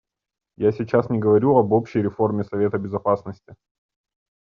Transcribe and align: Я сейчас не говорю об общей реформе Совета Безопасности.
Я 0.57 0.71
сейчас 0.71 1.11
не 1.11 1.19
говорю 1.19 1.55
об 1.59 1.71
общей 1.73 2.01
реформе 2.01 2.43
Совета 2.43 2.79
Безопасности. 2.79 3.53